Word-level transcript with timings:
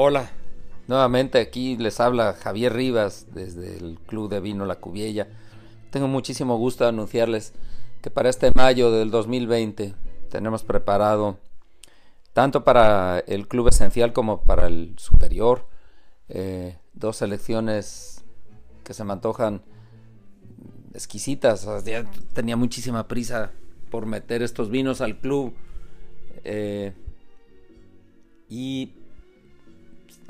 Hola, 0.00 0.30
nuevamente 0.86 1.40
aquí 1.40 1.76
les 1.76 1.98
habla 1.98 2.34
Javier 2.34 2.72
Rivas 2.72 3.26
desde 3.34 3.78
el 3.78 3.98
Club 4.06 4.30
de 4.30 4.38
Vino 4.38 4.64
La 4.64 4.76
Cubiella. 4.76 5.26
Tengo 5.90 6.06
muchísimo 6.06 6.56
gusto 6.56 6.84
de 6.84 6.90
anunciarles 6.90 7.52
que 8.00 8.08
para 8.08 8.28
este 8.28 8.52
mayo 8.54 8.92
del 8.92 9.10
2020 9.10 9.96
tenemos 10.30 10.62
preparado 10.62 11.38
tanto 12.32 12.62
para 12.62 13.18
el 13.26 13.48
Club 13.48 13.70
Esencial 13.70 14.12
como 14.12 14.42
para 14.42 14.68
el 14.68 14.94
Superior 14.98 15.66
eh, 16.28 16.78
dos 16.92 17.16
selecciones 17.16 18.24
que 18.84 18.94
se 18.94 19.02
me 19.02 19.14
antojan 19.14 19.62
exquisitas. 20.94 21.66
tenía 22.34 22.56
muchísima 22.56 23.08
prisa 23.08 23.50
por 23.90 24.06
meter 24.06 24.42
estos 24.42 24.70
vinos 24.70 25.00
al 25.00 25.18
club. 25.18 25.54
Eh, 26.44 26.92
y 28.48 28.94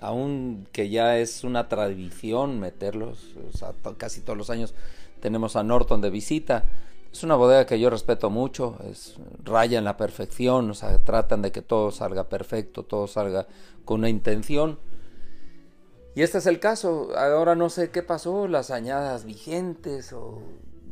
aún 0.00 0.66
que 0.72 0.88
ya 0.88 1.18
es 1.18 1.44
una 1.44 1.68
tradición 1.68 2.60
meterlos, 2.60 3.34
casi 3.96 4.20
todos 4.20 4.36
los 4.36 4.50
años 4.50 4.74
tenemos 5.20 5.56
a 5.56 5.62
Norton 5.62 6.00
de 6.00 6.10
visita. 6.10 6.64
Es 7.12 7.22
una 7.22 7.36
bodega 7.36 7.66
que 7.66 7.80
yo 7.80 7.90
respeto 7.90 8.30
mucho, 8.30 8.76
es 8.88 9.16
raya 9.42 9.78
en 9.78 9.84
la 9.84 9.96
perfección, 9.96 10.70
o 10.70 10.74
sea, 10.74 10.98
tratan 10.98 11.42
de 11.42 11.50
que 11.50 11.62
todo 11.62 11.90
salga 11.90 12.28
perfecto, 12.28 12.84
todo 12.84 13.06
salga 13.06 13.46
con 13.84 14.00
una 14.00 14.08
intención. 14.08 14.78
Y 16.14 16.22
este 16.22 16.38
es 16.38 16.46
el 16.46 16.60
caso. 16.60 17.16
Ahora 17.16 17.54
no 17.54 17.70
sé 17.70 17.90
qué 17.90 18.02
pasó, 18.02 18.46
las 18.46 18.70
añadas 18.70 19.24
vigentes 19.24 20.12
o 20.12 20.42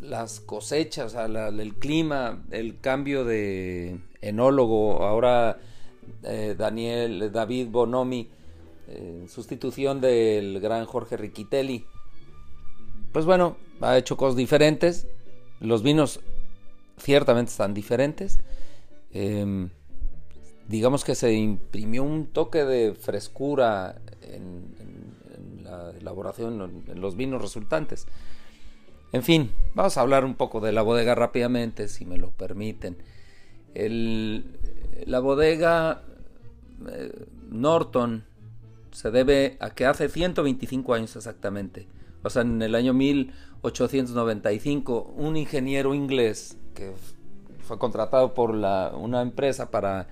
las 0.01 0.41
cosechas, 0.41 1.15
el 1.15 1.75
clima, 1.75 2.43
el 2.51 2.81
cambio 2.81 3.25
de 3.25 4.01
enólogo. 4.21 5.05
Ahora 5.05 5.59
eh, 6.23 6.55
Daniel, 6.57 7.31
David 7.33 7.69
Bonomi 7.71 8.31
en 8.89 9.29
sustitución 9.29 10.01
del 10.01 10.61
gran 10.61 10.85
Jorge 10.87 11.17
Riquitelli. 11.17 11.85
Pues 13.13 13.25
bueno, 13.25 13.57
ha 13.81 13.97
hecho 13.97 14.17
cosas 14.17 14.37
diferentes. 14.37 15.07
Los 15.61 15.83
vinos 15.83 16.21
ciertamente 16.99 17.51
están 17.51 17.75
diferentes. 17.75 18.41
Em, 19.13 19.71
digamos 20.69 21.05
que 21.05 21.15
se 21.15 21.33
imprimió 21.33 22.03
un 22.03 22.27
toque 22.27 22.65
de 22.65 22.95
frescura 22.95 23.97
en, 24.23 24.75
la 25.63 25.91
elaboración, 25.99 26.85
en 26.87 27.01
los 27.01 27.17
vinos 27.17 27.43
resultantes. 27.43 28.07
En 29.13 29.23
fin, 29.23 29.51
vamos 29.75 29.97
a 29.97 30.01
hablar 30.01 30.25
un 30.25 30.35
poco 30.35 30.61
de 30.61 30.73
la 30.73 30.83
bodega 30.83 31.15
rápidamente, 31.15 31.89
si 31.89 32.05
me 32.05 32.19
lo 32.19 32.31
permiten. 32.31 32.97
la 33.75 35.21
bodega 35.21 36.03
eh, 36.89 37.27
Norton 37.49 38.25
se 38.93 39.11
debe 39.11 39.57
a 39.61 39.71
que 39.71 39.87
hace 39.87 40.09
125 40.09 40.95
años 40.95 41.17
exactamente, 41.17 41.89
o 42.23 42.31
sea, 42.31 42.43
en 42.43 42.63
el 42.63 42.75
año 42.75 42.95
1895, 42.95 45.15
un 45.17 45.37
ingeniero 45.37 45.95
inglés 45.95 46.59
que 46.75 46.93
fue 47.61 47.79
contratado 47.79 48.35
por 48.35 48.51
una 48.51 49.23
empresa 49.23 49.71
para, 49.71 50.09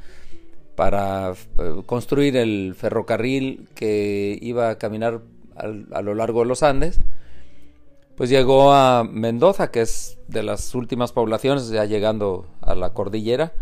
para 0.74 1.32
eh, 1.32 1.82
construir 1.86 2.36
el 2.36 2.74
ferrocarril 2.76 3.68
que 3.74 4.38
iba 4.40 4.70
a 4.70 4.78
caminar 4.78 5.22
a 5.56 6.02
lo 6.02 6.14
largo 6.14 6.40
de 6.40 6.46
los 6.46 6.64
Andes, 6.64 7.00
pues 8.16 8.30
llegó 8.30 8.72
a 8.72 9.04
Mendoza, 9.04 9.70
que 9.70 9.82
es 9.82 10.18
de 10.28 10.42
las 10.42 10.74
últimas 10.74 11.12
poblaciones, 11.12 11.68
ya 11.68 11.84
llegando 11.84 12.46
a 12.60 12.74
la 12.74 12.92
cordillera, 12.92 13.52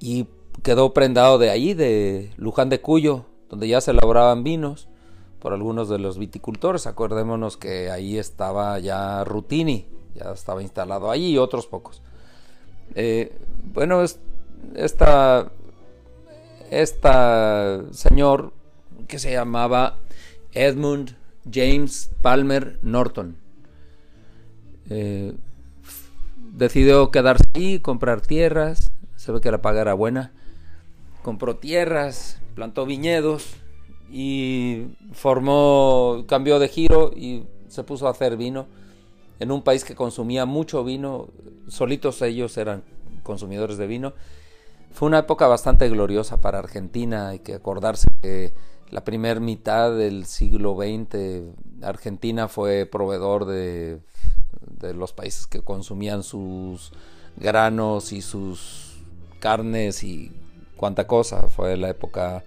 y 0.00 0.26
quedó 0.62 0.94
prendado 0.94 1.38
de 1.38 1.50
ahí, 1.50 1.74
de 1.74 2.32
Luján 2.36 2.68
de 2.68 2.80
Cuyo, 2.80 3.26
donde 3.52 3.68
ya 3.68 3.82
se 3.82 3.90
elaboraban 3.90 4.44
vinos 4.44 4.88
por 5.38 5.52
algunos 5.52 5.90
de 5.90 5.98
los 5.98 6.16
viticultores. 6.16 6.86
Acordémonos 6.86 7.58
que 7.58 7.90
ahí 7.90 8.16
estaba 8.16 8.78
ya 8.78 9.24
Rutini, 9.24 9.86
ya 10.14 10.32
estaba 10.32 10.62
instalado 10.62 11.10
allí 11.10 11.32
y 11.32 11.38
otros 11.38 11.66
pocos. 11.66 12.00
Eh, 12.94 13.36
bueno, 13.74 14.02
esta, 14.74 15.52
esta 16.70 17.82
señor 17.90 18.54
que 19.06 19.18
se 19.18 19.32
llamaba 19.32 19.98
Edmund 20.52 21.14
James 21.44 22.10
Palmer 22.22 22.78
Norton. 22.80 23.36
Eh, 24.88 25.34
decidió 26.54 27.10
quedarse 27.10 27.44
ahí, 27.52 27.80
comprar 27.80 28.22
tierras, 28.22 28.92
se 29.16 29.30
ve 29.30 29.42
que 29.42 29.50
la 29.50 29.60
paga 29.60 29.82
era 29.82 29.92
buena. 29.92 30.32
Compró 31.22 31.56
tierras, 31.56 32.40
plantó 32.54 32.84
viñedos 32.86 33.56
y 34.10 34.88
formó, 35.12 36.24
cambió 36.28 36.58
de 36.58 36.68
giro 36.68 37.12
y 37.14 37.44
se 37.68 37.84
puso 37.84 38.06
a 38.06 38.10
hacer 38.10 38.36
vino 38.36 38.66
en 39.42 39.50
un 39.50 39.62
país 39.62 39.84
que 39.84 39.94
consumía 39.96 40.46
mucho 40.46 40.84
vino, 40.84 41.28
solitos 41.66 42.22
ellos 42.22 42.56
eran 42.58 42.84
consumidores 43.22 43.76
de 43.76 43.86
vino. 43.86 44.12
Fue 44.92 45.08
una 45.08 45.20
época 45.20 45.46
bastante 45.46 45.88
gloriosa 45.88 46.40
para 46.40 46.58
Argentina, 46.58 47.30
hay 47.30 47.38
que 47.40 47.54
acordarse 47.54 48.08
que 48.20 48.52
la 48.90 49.04
primera 49.04 49.40
mitad 49.40 49.96
del 49.96 50.26
siglo 50.26 50.76
XX 50.76 51.54
Argentina 51.82 52.46
fue 52.46 52.86
proveedor 52.86 53.46
de, 53.46 54.00
de 54.78 54.94
los 54.94 55.12
países 55.12 55.46
que 55.46 55.62
consumían 55.62 56.22
sus 56.22 56.92
granos 57.36 58.12
y 58.12 58.20
sus 58.20 58.98
carnes 59.40 60.04
y 60.04 60.30
cuánta 60.82 61.06
cosa. 61.06 61.46
Fue 61.46 61.76
la 61.76 61.90
época 61.90 62.42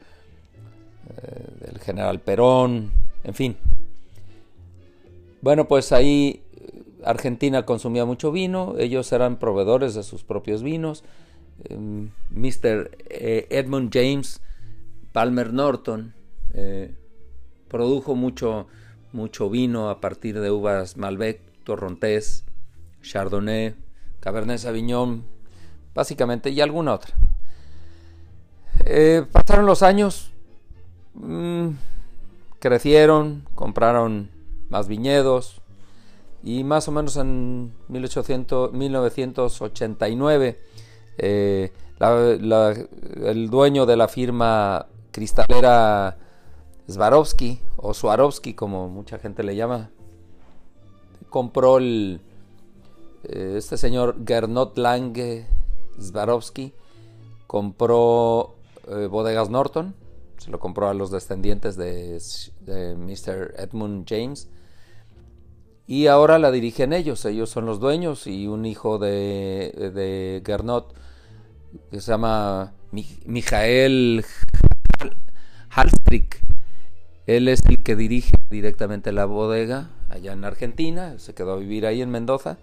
eh, 1.07 1.65
del 1.65 1.79
general 1.79 2.19
Perón, 2.19 2.91
en 3.23 3.33
fin. 3.33 3.55
Bueno, 5.39 5.69
pues 5.69 5.93
ahí 5.93 6.43
eh, 6.53 6.83
Argentina 7.05 7.65
consumía 7.65 8.03
mucho 8.03 8.33
vino, 8.33 8.75
ellos 8.77 9.09
eran 9.13 9.39
proveedores 9.39 9.95
de 9.95 10.03
sus 10.03 10.25
propios 10.25 10.63
vinos. 10.63 11.05
Mr. 11.69 12.91
Eh, 13.09 13.47
Edmund 13.49 13.89
James 13.93 14.41
Palmer 15.13 15.53
Norton 15.53 16.13
produjo 17.69 18.15
mucho, 18.15 18.67
mucho 19.13 19.49
vino 19.49 19.89
a 19.89 20.01
partir 20.01 20.41
de 20.41 20.51
uvas 20.51 20.97
Malbec, 20.97 21.39
Torrontés, 21.63 22.43
Chardonnay, 23.01 23.75
Cabernet 24.19 24.57
Sauvignon, 24.57 25.23
básicamente, 25.93 26.49
y 26.49 26.59
alguna 26.59 26.95
otra. 26.95 27.15
Pasaron 29.31 29.65
los 29.65 29.83
años, 29.83 30.31
Mm, 31.15 31.77
crecieron, 32.59 33.45
compraron 33.55 34.29
más 34.69 34.89
viñedos 34.89 35.61
y 36.43 36.65
más 36.65 36.87
o 36.89 36.91
menos 36.91 37.15
en 37.15 37.73
1800, 37.87 38.73
1989 38.73 40.59
eh, 41.17 41.71
el 41.99 43.49
dueño 43.49 43.85
de 43.85 43.95
la 43.95 44.09
firma 44.09 44.87
cristalera 45.11 46.17
Swarovski 46.89 47.61
o 47.77 47.93
Swarovski 47.93 48.53
como 48.53 48.89
mucha 48.89 49.17
gente 49.17 49.43
le 49.43 49.55
llama 49.55 49.91
compró 51.29 51.77
el, 51.77 52.19
eh, 53.23 53.55
este 53.57 53.77
señor 53.77 54.17
Gernot 54.27 54.77
Lange 54.77 55.47
Swarovski 55.97 56.73
compró 57.47 58.54
eh, 58.87 59.07
bodegas 59.07 59.49
Norton 59.49 59.95
se 60.37 60.51
lo 60.51 60.59
compró 60.59 60.89
a 60.89 60.93
los 60.93 61.11
descendientes 61.11 61.75
de, 61.75 62.19
Mr. 62.67 63.55
Edmund 63.57 64.05
James. 64.07 64.49
Y 65.87 66.07
ahora 66.07 66.39
la 66.39 66.51
dirigen 66.51 66.93
ellos, 66.93 67.25
ellos 67.25 67.49
son 67.49 67.65
los 67.65 67.79
dueños 67.79 68.25
y 68.27 68.47
un 68.47 68.65
hijo 68.65 68.97
de, 68.97 69.91
de 69.93 70.41
Gernot 70.45 70.95
que 71.91 72.01
se 72.01 72.11
llama 72.11 72.73
Mijael 72.91 74.25
Halstrick. 75.69 76.41
Él 77.27 77.47
es 77.47 77.61
el 77.67 77.83
que 77.83 77.95
dirige 77.95 78.33
directamente 78.49 79.11
la 79.11 79.25
bodega 79.25 79.89
allá 80.09 80.33
en 80.33 80.45
Argentina, 80.45 81.17
se 81.17 81.33
quedó 81.33 81.53
a 81.53 81.57
vivir 81.57 81.85
ahí 81.85 82.01
en 82.01 82.09
Mendoza. 82.09 82.57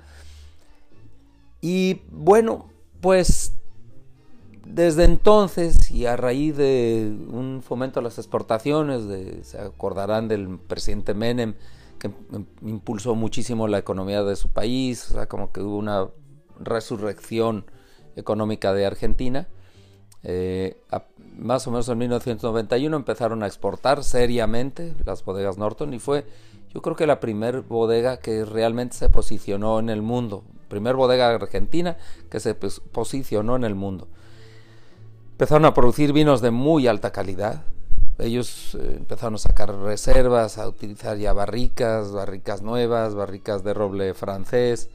Y 1.61 2.03
bueno, 2.11 2.71
pues 3.01 3.42
desde 4.67 5.05
entonces 5.05 5.91
y 5.91 6.07
a 6.07 6.17
raíz 6.17 6.57
de 6.57 7.15
un 7.29 7.63
fomento 7.63 8.01
a 8.01 8.03
las 8.03 8.19
exportaciones, 8.19 9.47
se 9.47 9.61
acordarán 9.61 10.29
del 10.29 10.59
presidente 10.59 11.15
Menem, 11.15 11.55
que 11.99 12.11
impulsó 12.63 13.15
muchísimo 13.15 13.69
la 13.69 13.79
economía 13.79 14.23
de 14.23 14.37
su 14.37 14.49
país, 14.49 15.11
o 15.11 15.15
sea, 15.15 15.27
como 15.27 15.53
que 15.53 15.61
hubo 15.61 15.77
una 15.77 16.09
resurrección 16.59 17.65
económica 18.17 18.73
de 18.73 18.87
Argentina. 18.87 19.49
Eh, 20.25 20.81
más 21.37 21.67
o 21.67 21.71
menos 21.71 21.89
en 21.89 21.99
1991 21.99 22.97
empezaron 22.97 23.43
a 23.43 23.47
exportar 23.47 24.05
seriamente 24.05 24.95
las 25.05 25.25
bodegas 25.25 25.59
Norton 25.59 25.95
y 25.95 25.99
fue 25.99 26.25
yo 26.73 26.81
creo 26.81 26.97
que 26.97 27.07
la 27.07 27.21
primera 27.21 27.61
bodega 27.61 28.19
que 28.19 28.45
realmente 28.45 28.97
se 28.97 29.09
posicionó 29.09 29.79
en 29.79 29.91
el 29.91 30.01
mundo, 30.01 30.45
primer 30.69 30.97
bodega 30.97 31.35
argentina 31.35 31.99
que 32.31 32.41
se 32.41 32.55
posicionó 32.55 33.57
en 33.57 33.65
el 33.65 33.75
mundo. 33.75 34.09
Empezaron 35.43 35.65
a 35.65 35.75
producir 35.75 36.13
vinos 36.13 36.41
de 36.41 36.53
muy 36.53 36.87
alta 36.87 37.11
calidad, 37.11 37.65
ellos 38.21 38.77
eh, 38.77 38.95
empezaron 38.99 39.35
a 39.35 39.39
sacar 39.39 39.75
reservas, 39.75 40.57
a 40.57 40.69
utilizar 40.69 41.19
ya 41.19 41.33
barricas, 41.33 42.13
barricas 42.13 42.63
nuevas, 42.63 43.17
barricas 43.17 43.65
de 43.65 43.75
roble 43.75 44.15
francés, 44.15 44.89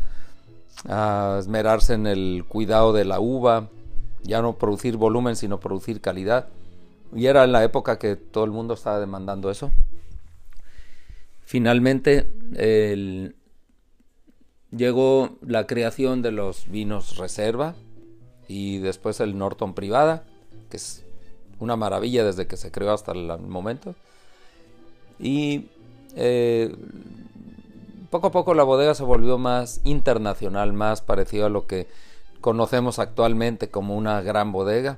a 0.88 1.36
esmerarse 1.38 1.96
en 1.96 2.08
el 2.08 2.46
cuidado 2.48 2.94
de 2.94 3.04
la 3.04 3.20
uva, 3.20 3.68
ya 4.24 4.42
no 4.42 4.58
producir 4.58 4.96
volumen, 4.96 5.36
sino 5.36 5.60
producir 5.60 6.00
calidad. 6.00 6.48
Y 7.14 7.26
era 7.26 7.44
en 7.44 7.52
la 7.52 7.66
época 7.66 8.00
que 8.00 8.16
todo 8.16 8.46
el 8.46 8.52
mundo 8.52 8.76
estaba 8.76 9.02
demandando 9.02 9.52
eso. 9.52 9.70
Finalmente 11.44 12.32
llegó 14.72 15.32
la 15.42 15.68
creación 15.68 16.22
de 16.22 16.32
los 16.32 16.70
vinos 16.70 17.18
reserva 17.18 17.76
y 18.48 18.78
después 18.78 19.20
el 19.20 19.38
Norton 19.38 19.74
privada, 19.74 20.24
que 20.70 20.78
es 20.78 21.04
una 21.60 21.76
maravilla 21.76 22.24
desde 22.24 22.48
que 22.48 22.58
se 22.58 22.72
creó 22.72 22.94
hasta 22.94 23.12
el 23.12 23.40
momento. 23.40 23.96
Y 25.20 25.70
eh, 26.16 26.76
poco 28.10 28.28
a 28.28 28.32
poco 28.32 28.54
la 28.54 28.64
bodega 28.64 28.96
se 28.96 29.04
volvió 29.04 29.38
más 29.38 29.82
internacional, 29.84 30.74
más 30.74 31.02
parecido 31.02 31.48
a 31.48 31.50
lo 31.50 31.68
que 31.68 31.88
conocemos 32.42 33.00
actualmente 33.00 33.70
como 33.70 33.96
una 33.96 34.22
gran 34.22 34.52
bodega. 34.52 34.98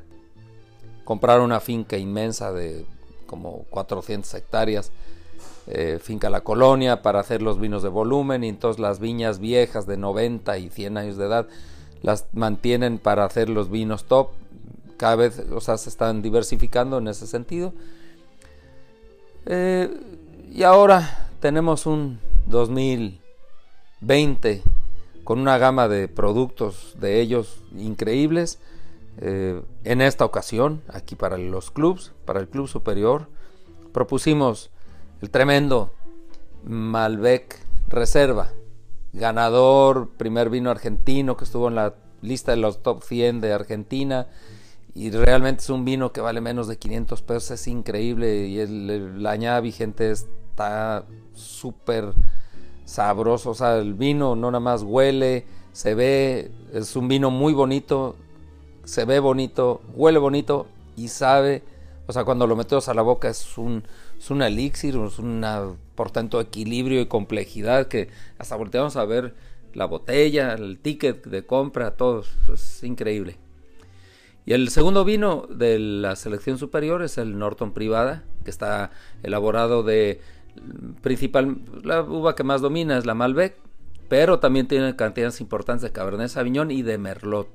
Compraron 1.06 1.46
una 1.46 1.60
finca 1.60 1.98
inmensa 1.98 2.52
de 2.52 2.86
como 3.26 3.66
400 3.70 4.34
hectáreas, 4.34 4.92
eh, 5.68 6.00
finca 6.02 6.30
La 6.30 6.42
Colonia, 6.42 7.02
para 7.02 7.20
hacer 7.20 7.42
los 7.42 7.60
vinos 7.60 7.84
de 7.84 7.90
volumen 7.90 8.44
y 8.44 8.50
entonces 8.50 8.80
las 8.80 9.00
viñas 9.00 9.40
viejas 9.40 9.86
de 9.86 9.98
90 9.98 10.58
y 10.58 10.70
100 10.70 10.98
años 10.98 11.18
de 11.18 11.26
edad 11.26 11.48
las 12.02 12.28
mantienen 12.34 12.98
para 12.98 13.26
hacer 13.26 13.50
los 13.50 13.70
vinos 13.70 14.06
top 14.06 14.30
cada 15.00 15.16
vez, 15.16 15.42
o 15.52 15.62
sea, 15.62 15.78
se 15.78 15.90
están 15.90 16.22
diversificando 16.22 16.98
en 16.98 17.08
ese 17.08 17.26
sentido. 17.26 17.72
Eh, 19.46 19.90
y 20.52 20.64
ahora 20.64 21.30
tenemos 21.40 21.86
un 21.86 22.20
2020 22.48 24.62
con 25.24 25.40
una 25.40 25.58
gama 25.58 25.88
de 25.88 26.10
productos 26.10 26.98
de 27.00 27.22
ellos 27.22 27.62
increíbles. 27.78 28.60
Eh, 29.22 29.62
en 29.86 30.02
esta 30.02 30.26
ocasión, 30.26 30.82
aquí 30.90 31.16
para 31.16 31.38
los 31.38 31.72
clubs, 31.72 32.12
para 32.26 32.42
el 32.42 32.50
club 32.50 32.68
superior, 32.68 33.28
propusimos 33.94 34.70
el 35.22 35.30
tremendo 35.30 35.94
Malbec 36.66 37.58
Reserva, 37.88 38.50
ganador, 39.14 40.10
primer 40.18 40.50
vino 40.50 40.72
argentino 40.72 41.38
que 41.38 41.46
estuvo 41.46 41.70
en 41.70 41.76
la 41.76 41.96
lista 42.22 42.52
de 42.52 42.58
los 42.58 42.84
top 42.84 43.02
100 43.02 43.40
de 43.40 43.54
Argentina 43.54 44.28
y 45.00 45.12
realmente 45.12 45.62
es 45.62 45.70
un 45.70 45.86
vino 45.86 46.12
que 46.12 46.20
vale 46.20 46.42
menos 46.42 46.68
de 46.68 46.78
500 46.78 47.22
pesos, 47.22 47.52
es 47.52 47.68
increíble 47.68 48.48
y 48.48 48.60
el, 48.60 49.24
la 49.24 49.32
añada 49.32 49.62
vigente 49.62 50.12
está 50.12 51.06
súper 51.34 52.12
sabroso, 52.84 53.52
o 53.52 53.54
sea, 53.54 53.78
el 53.78 53.94
vino 53.94 54.36
no 54.36 54.52
nada 54.52 54.60
más 54.60 54.84
huele, 54.84 55.46
se 55.72 55.96
ve, 55.96 56.52
es 56.74 56.98
un 56.98 57.08
vino 57.08 57.32
muy 57.32 57.54
bonito, 57.54 58.18
se 58.84 59.06
ve 59.06 59.20
bonito, 59.20 59.80
huele 59.94 60.20
bonito 60.20 60.68
y 60.98 61.08
sabe, 61.08 61.64
o 62.06 62.12
sea, 62.12 62.26
cuando 62.26 62.46
lo 62.46 62.58
metemos 62.58 62.90
a 62.90 62.94
la 62.94 63.02
boca 63.02 63.30
es 63.30 63.58
un, 63.58 63.86
es 64.18 64.30
un 64.30 64.42
elixir, 64.42 64.98
es 64.98 65.18
una, 65.18 65.78
por 65.96 66.12
tanto, 66.12 66.42
equilibrio 66.42 67.00
y 67.00 67.06
complejidad 67.06 67.88
que 67.88 68.10
hasta 68.38 68.58
volteamos 68.58 68.98
a 68.98 69.06
ver 69.06 69.34
la 69.74 69.86
botella, 69.86 70.56
el 70.56 70.78
ticket 70.78 71.26
de 71.26 71.46
compra, 71.46 71.96
todo, 71.96 72.26
es 72.54 72.84
increíble. 72.84 73.38
Y 74.50 74.54
el 74.54 74.70
segundo 74.70 75.06
vino 75.06 75.46
de 75.48 75.78
la 75.78 76.16
selección 76.16 76.58
superior 76.58 77.04
es 77.04 77.20
el 77.20 77.38
Norton 77.38 77.72
Privada, 77.72 78.24
que 78.44 78.50
está 78.50 78.90
elaborado 79.22 79.84
de 79.84 80.22
principal, 81.04 81.60
la 81.84 82.02
uva 82.02 82.34
que 82.34 82.44
más 82.44 82.60
domina 82.60 82.98
es 82.98 83.06
la 83.06 83.14
Malbec, 83.14 83.58
pero 84.08 84.40
también 84.40 84.68
tiene 84.68 84.96
cantidades 84.96 85.40
importantes 85.40 85.84
de 85.84 85.92
Cabernet 85.92 86.30
Sauvignon 86.30 86.72
y 86.72 86.82
de 86.82 86.98
Merlot, 86.98 87.48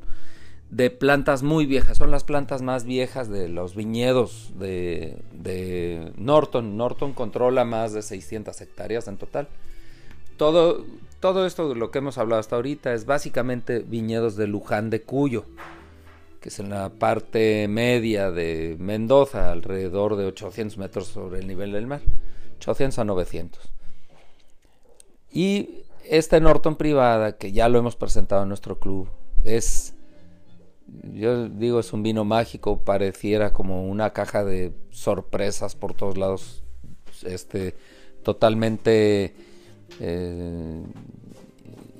de 0.71 0.91
plantas 0.91 1.43
muy 1.43 1.67
viejas, 1.67 1.99
son 1.99 2.13
las 2.13 2.23
plantas 2.23 2.63
más 2.63 2.85
viejas 2.85 3.29
de 3.29 3.49
los 3.49 3.75
viñedos 3.75 4.53
de, 4.57 6.13
Norton. 6.17 6.77
Norton 6.77 7.13
controla 7.13 7.65
más 7.65 7.93
de 7.93 8.03
600 8.03 8.61
hectáreas 8.61 9.09
en 9.09 9.17
total. 9.17 9.49
Todo, 10.37 10.85
todo 11.19 11.45
esto 11.45 11.71
de 11.71 11.75
lo 11.75 11.91
que 11.91 11.99
hemos 11.99 12.19
hablado 12.19 12.39
hasta 12.39 12.55
ahorita 12.55 12.95
es 12.95 13.05
básicamente 13.05 13.81
viñedos 13.81 14.37
de 14.37 14.47
Luján 14.47 14.91
de 14.91 15.03
Cuyo 15.03 15.45
que 16.45 16.51
es 16.51 16.59
en 16.59 16.69
la 16.69 16.91
parte 16.91 17.69
media 17.69 18.31
de 18.31 18.77
Mendoza, 18.79 19.51
alrededor 19.51 20.15
de 20.17 20.27
800 20.27 20.77
metros 20.77 21.07
sobre 21.07 21.39
el 21.41 21.47
nivel 21.47 21.73
del 21.73 21.87
mar, 21.87 22.03
800 22.59 22.99
a 22.99 23.05
900. 23.05 23.73
Y 25.33 25.85
este 26.07 26.43
Norton 26.43 26.77
privada, 26.77 27.39
que 27.39 27.53
ya 27.53 27.71
lo 27.71 27.79
hemos 27.79 27.97
presentado 27.97 28.43
en 28.43 28.51
nuestro 28.51 28.79
club, 28.79 29.09
es, 29.43 29.95
yo 31.15 31.49
digo, 31.49 31.81
es 31.81 31.95
un 31.95 32.03
vino 32.03 32.27
mágico, 32.27 32.77
pareciera 32.77 33.55
como 33.55 33.89
una 33.89 34.11
caja 34.11 34.45
de 34.45 34.75
sorpresas 34.91 35.75
por 35.75 35.95
todos 35.95 36.19
lados, 36.19 36.63
este, 37.23 37.75
totalmente 38.23 39.35
eh, 39.99 40.83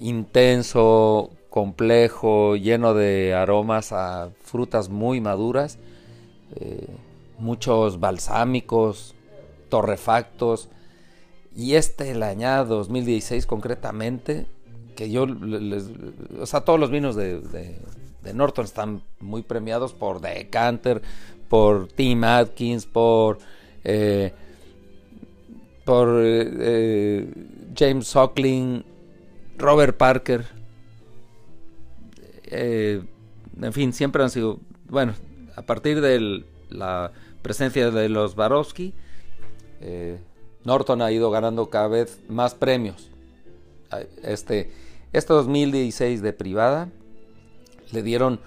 intenso, 0.01 1.31
complejo, 1.55 2.57
lleno 2.57 2.95
de 2.95 3.33
aromas 3.33 3.93
a 3.93 4.31
frutas 4.43 4.89
muy 4.89 5.21
maduras, 5.21 5.79
eh, 6.57 6.89
muchos 7.39 8.01
balsámicos, 8.01 9.15
torrefactos. 9.69 10.69
Y 11.55 11.75
este, 11.75 12.11
el 12.11 12.25
añado 12.25 12.79
2016 12.79 13.47
concretamente, 13.47 14.47
que 14.97 15.13
yo, 15.13 15.27
les, 15.27 15.93
o 16.41 16.45
sea, 16.45 16.63
todos 16.63 16.81
los 16.81 16.91
vinos 16.91 17.15
de, 17.15 17.79
Norton 18.35 18.65
están 18.65 19.03
muy 19.21 19.43
premiados 19.43 19.93
por 19.93 20.21
Decanter, 20.21 21.03
por 21.49 21.87
Tim 21.87 22.25
Atkins, 22.25 22.85
por, 22.85 23.39
eh, 23.85 24.33
por 25.85 26.21
eh, 26.21 27.33
James 27.79 28.09
Sockling, 28.09 28.85
Robert 29.57 29.97
Parker. 29.97 30.64
Eh, 32.45 33.03
en 33.61 33.73
fin, 33.73 33.93
siempre 33.93 34.23
han 34.23 34.31
sido, 34.31 34.61
bueno, 34.89 35.15
a 35.57 35.63
partir 35.63 36.01
de 36.01 36.45
la 36.71 37.13
presencia 37.43 37.91
de 37.91 38.09
los 38.09 38.35
Barowski, 38.35 38.95
eh, 39.81 40.19
Norton 40.65 41.03
ha 41.03 41.13
ido 41.13 41.31
ganando 41.31 41.69
cada 41.71 41.89
vez 41.89 42.21
más 42.29 42.55
premios. 42.55 43.11
Este, 44.23 44.73
este 45.13 45.33
2016 45.33 46.23
de 46.23 46.33
privada 46.33 46.91
le 47.93 48.03
dieron 48.03 48.41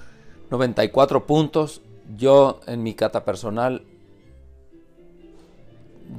94 0.49 1.25
puntos. 1.25 1.81
Yo 2.17 2.61
en 2.67 2.83
mi 2.83 2.93
cata 2.93 3.23
personal, 3.23 3.83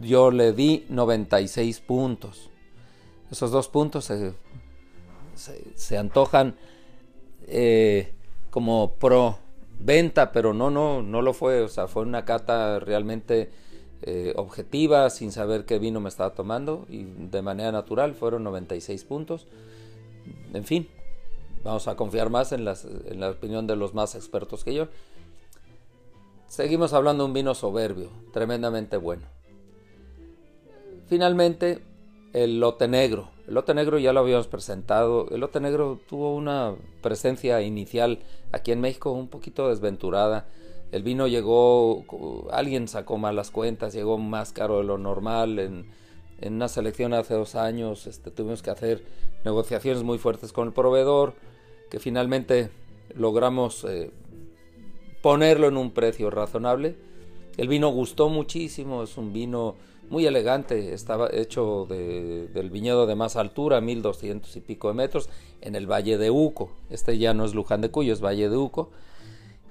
yo 0.02 0.30
le 0.30 0.52
di 0.52 0.86
96 0.88 1.80
puntos. 1.80 2.50
Esos 3.30 3.50
dos 3.50 3.68
puntos 3.68 4.04
se, 4.04 4.34
se 5.34 5.98
antojan 5.98 6.56
eh, 7.48 8.12
como 8.50 8.94
pro 8.94 9.38
venta, 9.80 10.32
pero 10.32 10.54
no, 10.54 10.70
no, 10.70 11.02
no 11.02 11.22
lo 11.22 11.32
fue. 11.32 11.62
O 11.62 11.68
sea, 11.68 11.88
fue 11.88 12.02
una 12.02 12.24
cata 12.24 12.78
realmente 12.78 13.50
eh, 14.02 14.32
objetiva, 14.36 15.10
sin 15.10 15.32
saber 15.32 15.64
qué 15.64 15.78
vino 15.78 16.00
me 16.00 16.08
estaba 16.08 16.34
tomando 16.34 16.86
y 16.88 17.04
de 17.04 17.42
manera 17.42 17.72
natural 17.72 18.14
fueron 18.14 18.44
96 18.44 19.04
puntos. 19.04 19.46
En 20.52 20.64
fin, 20.64 20.88
vamos 21.64 21.88
a 21.88 21.96
confiar 21.96 22.30
más 22.30 22.52
en, 22.52 22.60
en 22.60 23.20
la 23.20 23.30
opinión 23.30 23.66
de 23.66 23.76
los 23.76 23.94
más 23.94 24.14
expertos 24.14 24.64
que 24.64 24.74
yo. 24.74 24.88
Seguimos 26.46 26.92
hablando 26.92 27.24
de 27.24 27.28
un 27.28 27.34
vino 27.34 27.54
soberbio, 27.54 28.10
tremendamente 28.32 28.96
bueno. 28.96 29.26
Finalmente, 31.08 31.82
el 32.32 32.60
lote 32.60 32.88
negro. 32.88 33.30
El 33.48 33.54
lote 33.54 33.72
negro 33.72 33.98
ya 33.98 34.12
lo 34.12 34.20
habíamos 34.20 34.46
presentado. 34.46 35.26
El 35.30 35.40
lote 35.40 35.58
negro 35.58 35.98
tuvo 36.06 36.34
una 36.34 36.74
presencia 37.00 37.62
inicial 37.62 38.18
aquí 38.52 38.72
en 38.72 38.82
México 38.82 39.10
un 39.10 39.28
poquito 39.28 39.70
desventurada. 39.70 40.46
El 40.92 41.02
vino 41.02 41.26
llegó, 41.26 42.04
alguien 42.52 42.88
sacó 42.88 43.16
malas 43.16 43.50
cuentas, 43.50 43.94
llegó 43.94 44.18
más 44.18 44.52
caro 44.52 44.76
de 44.78 44.84
lo 44.84 44.98
normal. 44.98 45.58
En, 45.58 45.86
una 46.42 46.68
selección 46.68 47.14
hace 47.14 47.32
dos 47.32 47.54
años 47.54 48.06
este, 48.06 48.30
tuvimos 48.30 48.62
que 48.62 48.68
hacer 48.68 49.02
negociaciones 49.46 50.02
muy 50.02 50.18
fuertes 50.18 50.52
con 50.52 50.68
el 50.68 50.74
proveedor, 50.74 51.32
que 51.90 52.00
finalmente 52.00 52.68
logramos 53.14 53.82
eh, 53.84 54.10
ponerlo 55.22 55.68
en 55.68 55.78
un 55.78 55.92
precio 55.92 56.28
razonable. 56.28 56.96
El 57.58 57.66
vino 57.66 57.90
gustó 57.90 58.28
muchísimo, 58.28 59.02
es 59.02 59.18
un 59.18 59.32
vino 59.32 59.74
muy 60.10 60.24
elegante, 60.26 60.94
estaba 60.94 61.28
hecho 61.32 61.86
del 61.88 62.70
viñedo 62.70 63.04
de 63.04 63.16
más 63.16 63.34
altura, 63.34 63.80
1200 63.80 64.56
y 64.56 64.60
pico 64.60 64.86
de 64.86 64.94
metros, 64.94 65.28
en 65.60 65.74
el 65.74 65.90
Valle 65.90 66.18
de 66.18 66.30
Uco. 66.30 66.70
Este 66.88 67.18
ya 67.18 67.34
no 67.34 67.44
es 67.44 67.54
Luján 67.54 67.80
de 67.80 67.90
Cuyo, 67.90 68.12
es 68.12 68.22
Valle 68.22 68.48
de 68.48 68.56
Uco. 68.56 68.90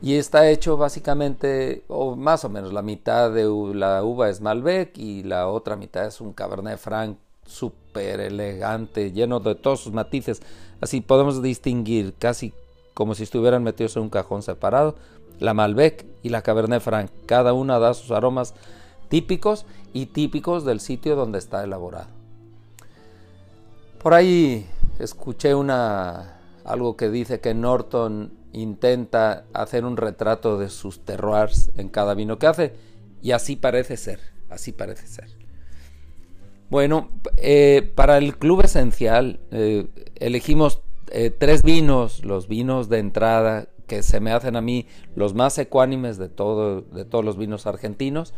Y 0.02 0.16
está 0.16 0.50
hecho 0.50 0.76
básicamente, 0.76 1.86
o 1.88 2.18
más 2.18 2.44
o 2.44 2.50
menos, 2.50 2.74
la 2.74 2.82
mitad 2.82 3.32
de 3.32 3.46
la 3.74 4.04
uva 4.04 4.30
es 4.30 4.42
Malbec 4.42 4.98
y 4.98 5.24
la 5.24 5.48
otra 5.48 5.78
mitad 5.78 6.08
es 6.08 6.20
un 6.20 6.34
Cabernet 6.34 6.78
Franc 6.78 7.18
súper 7.46 8.20
elegante, 8.20 9.14
lleno 9.14 9.40
de 9.40 9.56
todos 9.56 9.80
sus 9.80 9.94
matices. 9.94 10.42
Así 10.82 11.00
podemos 11.00 11.42
distinguir 11.42 12.14
casi 12.20 12.54
como 12.94 13.14
si 13.16 13.24
estuvieran 13.24 13.64
metidos 13.64 13.96
en 13.96 14.02
un 14.02 14.10
cajón 14.10 14.42
separado, 14.42 14.96
la 15.40 15.54
Malbec 15.54 16.06
y 16.24 16.30
la 16.30 16.42
Cabernet 16.42 16.82
Franc. 16.82 17.10
Cada 17.26 17.54
una 17.54 17.80
da 17.80 17.94
sus 17.94 18.12
aromas 18.12 18.54
típicos 19.10 19.66
y 19.94 20.08
típicos 20.08 20.66
del 20.66 20.80
sitio 20.80 21.16
donde 21.16 21.40
está 21.40 21.64
elaborado. 21.64 22.08
Por 24.02 24.14
ahí 24.14 24.68
escuché 25.00 25.56
una 25.56 26.40
algo 26.64 26.98
que 26.98 27.10
dice 27.10 27.40
que 27.40 27.54
Norton 27.54 28.32
intenta 28.54 29.46
hacer 29.54 29.86
un 29.86 29.98
retrato 29.98 30.58
de 30.58 30.70
sus 30.70 31.00
terroirs 31.06 31.72
en 31.78 31.90
cada 31.90 32.14
vino 32.14 32.38
que 32.38 32.48
hace 32.48 32.74
y 33.22 33.32
así 33.32 33.56
parece 33.56 33.98
ser, 33.98 34.20
así 34.50 34.72
parece 34.72 35.08
ser. 35.08 35.30
Bueno, 36.70 37.10
eh, 37.38 37.92
para 37.96 38.18
el 38.18 38.38
club 38.38 38.66
esencial 38.66 39.40
eh, 39.52 39.88
elegimos 40.16 40.82
eh, 41.12 41.30
tres 41.30 41.64
vinos, 41.64 42.26
los 42.26 42.48
vinos 42.50 42.90
de 42.90 43.00
entrada 43.00 43.70
que 43.88 44.04
se 44.04 44.20
me 44.20 44.32
hacen 44.32 44.56
a 44.56 44.62
mí 44.62 44.86
los 45.16 45.34
más 45.34 45.58
ecuánimes 45.58 46.18
de, 46.18 46.30
todo, 46.30 46.82
de 46.82 47.06
todos 47.06 47.26
los 47.26 47.38
vinos 47.38 47.66
argentinos. 47.66 48.34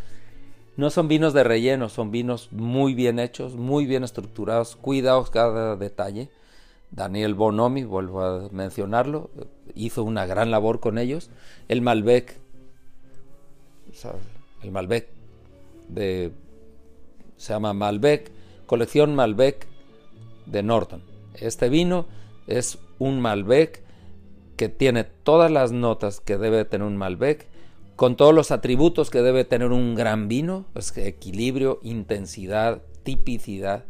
No 0.77 0.89
son 0.89 1.08
vinos 1.08 1.34
de 1.34 1.44
relleno, 1.44 1.89
son 1.89 2.12
vinos 2.12 2.50
muy 2.51 2.94
bien 2.94 3.20
hechos, 3.20 3.56
muy 3.56 3.86
bien 3.86 4.03
estructurados, 4.03 4.75
cuidados 4.75 5.29
cada 5.29 5.75
detalle. 5.75 6.29
Daniel 6.91 7.36
Bonomi, 7.36 7.84
vuelvo 7.84 8.22
a 8.22 8.50
mencionarlo, 8.51 9.29
hizo 9.75 10.03
una 10.03 10.25
gran 10.25 10.51
labor 10.51 10.79
con 10.79 10.98
ellos. 10.98 11.29
El 11.68 11.82
Malbec, 11.82 12.39
el 14.63 14.72
Malbec 14.72 15.10
de, 15.88 16.32
se 17.38 17.53
llama 17.53 17.74
Malbec, 17.74 18.32
colección 18.65 19.15
Malbec 19.15 19.68
de 20.46 20.63
Norton. 20.63 21.03
Este 21.36 21.70
vino 21.70 22.06
es 22.48 22.79
un 22.98 23.20
Malbec 23.20 23.84
que 24.60 24.68
tiene 24.68 25.06
todas 25.06 25.50
las 25.50 25.72
notas 25.72 26.20
que 26.20 26.38
debe 26.38 26.66
tener 26.66 26.86
un 26.86 26.98
Malbec, 26.98 27.48
con 27.96 28.18
todos 28.18 28.36
los 28.36 28.51
atributos 28.51 29.10
que 29.10 29.22
debe 29.22 29.46
tener 29.46 29.72
un 29.72 29.96
gran 29.96 30.28
vino, 30.28 30.66
es 30.75 30.98
equilibrio, 30.98 31.80
intensidad, 31.82 32.82
tipicidad, 33.04 33.86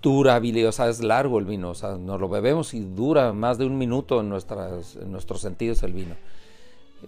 durabilidad, 0.00 0.70
o 0.70 0.72
sea, 0.72 0.88
es 0.88 1.02
largo 1.02 1.38
el 1.38 1.44
vino, 1.44 1.68
o 1.68 1.74
sea, 1.74 1.98
nos 1.98 2.18
lo 2.18 2.30
bebemos 2.30 2.72
y 2.72 2.80
dura 2.80 3.34
más 3.34 3.58
de 3.58 3.66
un 3.66 3.76
minuto 3.76 4.18
en, 4.22 4.32
en 4.32 5.12
nuestros 5.12 5.42
sentidos 5.42 5.82
el 5.82 5.92
vino. 5.92 6.14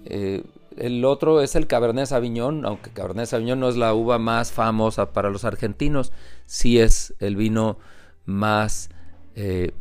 Eh, 0.04 0.44
el 0.76 1.02
otro 1.06 1.40
es 1.40 1.56
el 1.56 1.66
Cabernet 1.66 2.04
Sauvignon, 2.04 2.66
aunque 2.66 2.90
Cabernet 2.90 3.28
Sauvignon 3.28 3.60
no 3.60 3.70
es 3.70 3.78
la 3.78 3.94
uva 3.94 4.18
más 4.18 4.52
famosa 4.52 5.14
para 5.14 5.30
los 5.30 5.46
argentinos, 5.46 6.12
sí 6.44 6.78
es 6.80 7.14
el 7.18 7.36
vino 7.36 7.78
más, 8.26 8.90
eh, 9.36 9.72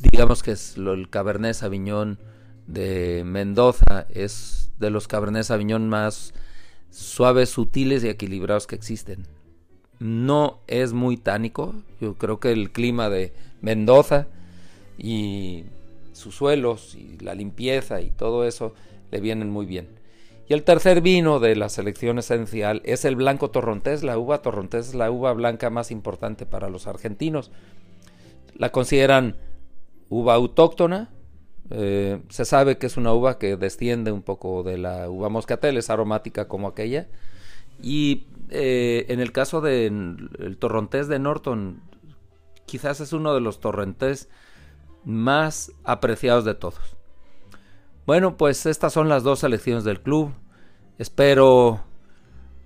digamos 0.00 0.42
que 0.42 0.52
es 0.52 0.76
el 0.76 1.08
Cabernet 1.10 1.54
Sauvignon 1.54 2.18
de 2.66 3.22
Mendoza, 3.24 4.06
es 4.10 4.70
de 4.78 4.90
los 4.90 5.08
Cabernet 5.08 5.44
Sauvignon 5.44 5.88
más 5.88 6.34
suaves, 6.90 7.50
sutiles 7.50 8.04
y 8.04 8.08
equilibrados 8.08 8.66
que 8.66 8.76
existen 8.76 9.26
no 10.00 10.60
es 10.66 10.92
muy 10.92 11.16
tánico. 11.16 11.74
Yo 12.00 12.14
creo 12.14 12.40
que 12.40 12.50
el 12.50 12.72
clima 12.72 13.08
de 13.08 13.32
Mendoza 13.60 14.26
y 14.98 15.64
sus 16.12 16.34
suelos 16.34 16.96
y 16.96 17.18
la 17.18 17.34
limpieza 17.34 18.00
y 18.00 18.10
todo 18.10 18.44
eso 18.44 18.74
le 19.12 19.20
vienen 19.20 19.50
muy 19.50 19.66
bien. 19.66 19.88
Y 20.48 20.54
el 20.54 20.64
tercer 20.64 21.00
vino 21.00 21.38
de 21.38 21.54
la 21.54 21.68
selección 21.68 22.18
esencial 22.18 22.82
es 22.84 23.04
el 23.04 23.14
blanco 23.14 23.50
torrontés. 23.50 24.02
La 24.02 24.18
uva 24.18 24.42
torrontés 24.42 24.88
es 24.88 24.94
la 24.94 25.10
uva 25.10 25.32
blanca 25.32 25.70
más 25.70 25.92
importante 25.92 26.44
para 26.44 26.68
los 26.68 26.88
argentinos. 26.88 27.52
La 28.56 28.72
consideran 28.72 29.36
uva 30.10 30.34
autóctona. 30.34 31.08
Eh, 31.70 32.20
se 32.28 32.44
sabe 32.44 32.76
que 32.76 32.86
es 32.86 32.98
una 32.98 33.14
uva 33.14 33.38
que 33.38 33.56
desciende 33.56 34.12
un 34.12 34.22
poco 34.22 34.62
de 34.62 34.76
la 34.76 35.08
uva 35.08 35.30
moscatel, 35.30 35.78
es 35.78 35.88
aromática 35.88 36.48
como 36.48 36.68
aquella. 36.68 37.08
Y 37.80 38.26
eh, 38.50 39.06
en 39.08 39.20
el 39.20 39.32
caso 39.32 39.62
del 39.62 40.56
torrontés 40.58 41.08
de 41.08 41.18
Norton, 41.18 41.80
quizás 42.66 43.00
es 43.00 43.14
uno 43.14 43.32
de 43.32 43.40
los 43.40 43.60
torrontés 43.60 44.28
más 45.04 45.72
apreciados 45.84 46.44
de 46.44 46.54
todos. 46.54 46.96
Bueno, 48.04 48.36
pues 48.36 48.66
estas 48.66 48.92
son 48.92 49.08
las 49.08 49.22
dos 49.22 49.38
selecciones 49.38 49.84
del 49.84 50.00
club. 50.00 50.32
Espero 50.98 51.80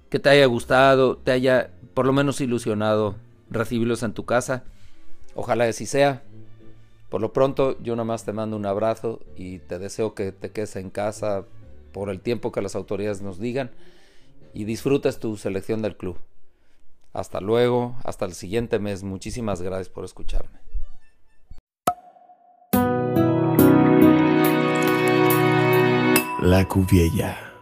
que 0.08 0.18
te 0.18 0.30
haya 0.30 0.46
gustado, 0.46 1.18
te 1.18 1.32
haya 1.32 1.70
por 1.92 2.06
lo 2.06 2.12
menos 2.12 2.40
ilusionado 2.40 3.16
recibirlos 3.50 4.02
en 4.02 4.14
tu 4.14 4.24
casa. 4.24 4.64
Ojalá 5.34 5.64
así 5.64 5.86
sea. 5.86 6.22
Por 7.14 7.21
lo 7.21 7.33
pronto, 7.33 7.80
yo 7.80 7.94
nada 7.94 8.06
más 8.06 8.25
te 8.25 8.33
mando 8.33 8.56
un 8.56 8.66
abrazo 8.66 9.21
y 9.37 9.61
te 9.61 9.78
deseo 9.78 10.16
que 10.16 10.33
te 10.33 10.50
quedes 10.50 10.75
en 10.75 10.90
casa 10.90 11.47
por 11.92 12.11
el 12.11 12.21
tiempo 12.21 12.50
que 12.50 12.61
las 12.61 12.75
autoridades 12.75 13.23
nos 13.23 13.38
digan 13.38 13.71
y 14.52 14.64
disfrutas 14.64 15.21
tu 15.21 15.37
selección 15.37 15.80
del 15.80 15.97
club. 15.97 16.18
Hasta 17.12 17.40
luego, 17.40 17.94
hasta 18.02 18.25
el 18.25 18.33
siguiente 18.35 18.80
mes. 18.80 19.04
Muchísimas 19.04 19.62
gracias 19.62 19.90
por 19.90 20.04
escucharme. 20.04 20.59
La 26.42 26.66
Cuviella. 26.68 27.53